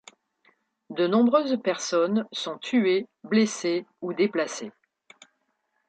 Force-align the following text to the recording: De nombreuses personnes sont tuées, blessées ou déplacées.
De 0.89 1.05
nombreuses 1.05 1.57
personnes 1.63 2.25
sont 2.31 2.57
tuées, 2.57 3.05
blessées 3.23 3.85
ou 4.01 4.13
déplacées. 4.13 4.71